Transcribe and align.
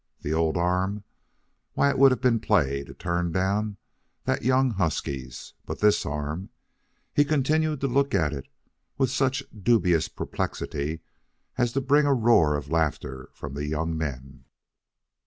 The 0.21 0.33
old 0.33 0.57
arm? 0.57 1.03
Why, 1.73 1.91
it 1.91 1.99
would 1.99 2.09
have 2.09 2.21
been 2.21 2.39
play 2.39 2.83
to 2.85 2.93
turn 2.95 3.31
down 3.31 3.77
that 4.23 4.41
young 4.41 4.71
husky's. 4.71 5.53
But 5.63 5.77
this 5.77 6.07
arm 6.07 6.49
he 7.13 7.23
continued 7.23 7.81
to 7.81 7.87
look 7.87 8.15
at 8.15 8.33
it 8.33 8.47
with 8.97 9.11
such 9.11 9.43
dubious 9.55 10.07
perplexity 10.07 11.01
as 11.55 11.73
to 11.73 11.81
bring 11.81 12.07
a 12.07 12.15
roar 12.15 12.55
of 12.57 12.71
laughter 12.71 13.29
from 13.31 13.53
the 13.53 13.67
young 13.67 13.95
men. 13.95 14.45